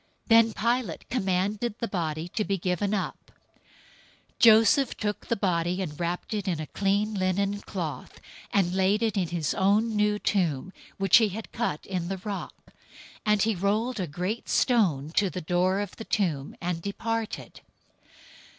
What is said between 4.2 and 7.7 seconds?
027:059 Joseph took the body, and wrapped it in a clean linen